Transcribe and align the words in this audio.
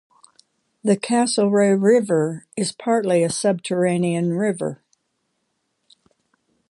The 0.83 0.97
Castlereagh 0.97 1.79
River 1.79 2.47
is 2.57 2.71
partly 2.71 3.21
a 3.21 3.29
subterranean 3.29 4.33
river. 4.33 4.81